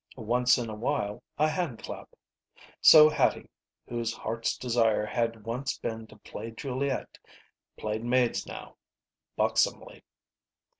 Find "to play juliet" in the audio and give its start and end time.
6.07-7.19